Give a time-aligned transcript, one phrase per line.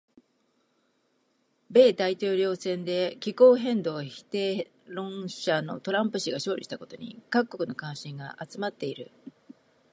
[1.69, 9.11] 米大統領選で気候変動否定論者のトランプ氏が勝利したことに各国の関心が集まっている。